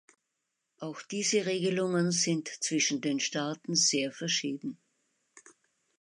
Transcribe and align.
Auch 0.79 1.03
diese 1.03 1.45
Regelungen 1.45 2.09
sind 2.11 2.47
zwischen 2.47 3.01
den 3.01 3.19
Staaten 3.19 3.75
sehr 3.75 4.11
verschieden. 4.11 4.79